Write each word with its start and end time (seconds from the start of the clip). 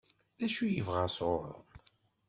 D 0.37 0.39
acu 0.45 0.61
i 0.65 0.69
yebɣa 0.73 1.05
sɣur-m? 1.15 1.63